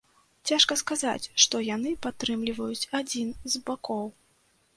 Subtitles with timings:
[0.51, 4.05] Цяжка сказаць, што яны падтрымліваюць адзін з бакоў.